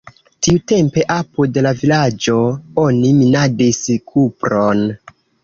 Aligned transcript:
Tiutempe 0.45 1.03
apud 1.15 1.59
la 1.65 1.73
vilaĝo 1.81 2.39
oni 2.87 3.13
minadis 3.21 3.83
kupron. 4.15 4.85